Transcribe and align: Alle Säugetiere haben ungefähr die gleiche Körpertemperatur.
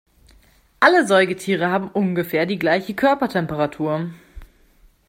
Alle 0.79 1.05
Säugetiere 1.05 1.69
haben 1.69 1.87
ungefähr 1.91 2.47
die 2.47 2.57
gleiche 2.57 2.95
Körpertemperatur. 2.95 4.09